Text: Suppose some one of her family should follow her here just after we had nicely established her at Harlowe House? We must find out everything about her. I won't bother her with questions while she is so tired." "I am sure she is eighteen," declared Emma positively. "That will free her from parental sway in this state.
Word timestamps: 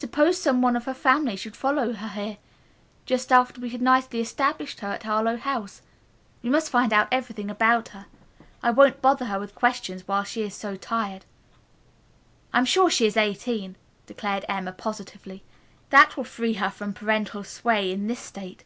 Suppose 0.00 0.40
some 0.40 0.62
one 0.62 0.76
of 0.76 0.86
her 0.86 0.94
family 0.94 1.36
should 1.36 1.54
follow 1.54 1.92
her 1.92 2.08
here 2.08 2.38
just 3.04 3.30
after 3.30 3.60
we 3.60 3.68
had 3.68 3.82
nicely 3.82 4.18
established 4.18 4.80
her 4.80 4.88
at 4.92 5.02
Harlowe 5.02 5.36
House? 5.36 5.82
We 6.42 6.48
must 6.48 6.70
find 6.70 6.90
out 6.90 7.06
everything 7.12 7.50
about 7.50 7.88
her. 7.88 8.06
I 8.62 8.70
won't 8.70 9.02
bother 9.02 9.26
her 9.26 9.38
with 9.38 9.54
questions 9.54 10.08
while 10.08 10.24
she 10.24 10.40
is 10.40 10.54
so 10.54 10.76
tired." 10.76 11.26
"I 12.54 12.58
am 12.60 12.64
sure 12.64 12.88
she 12.88 13.04
is 13.04 13.18
eighteen," 13.18 13.76
declared 14.06 14.46
Emma 14.48 14.72
positively. 14.72 15.44
"That 15.90 16.16
will 16.16 16.24
free 16.24 16.54
her 16.54 16.70
from 16.70 16.94
parental 16.94 17.44
sway 17.44 17.92
in 17.92 18.06
this 18.06 18.20
state. 18.20 18.64